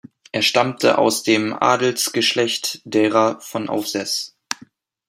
[0.31, 4.35] Er stammte aus dem Adelsgeschlecht derer von Aufseß.